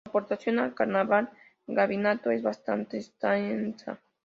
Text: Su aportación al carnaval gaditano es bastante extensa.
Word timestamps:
Su 0.03 0.09
aportación 0.09 0.57
al 0.57 0.73
carnaval 0.73 1.29
gaditano 1.67 2.31
es 2.31 2.41
bastante 2.41 2.97
extensa. 2.97 4.01